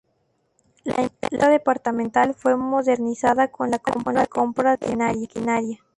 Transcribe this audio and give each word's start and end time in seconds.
La 0.83 0.99
imprenta 1.03 1.47
Departamental 1.49 2.33
fue 2.33 2.55
modernizada 2.55 3.49
con 3.49 3.69
la 3.69 3.77
compra 4.25 4.75
de 4.75 4.95
maquinaria. 4.97 5.77